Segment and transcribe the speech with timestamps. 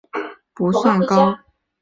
[0.03, 1.37] 利润也不算高